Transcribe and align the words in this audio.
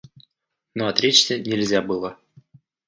Но 0.73 0.87
отречься 0.87 1.37
нельзя 1.37 1.83
было. 1.83 2.17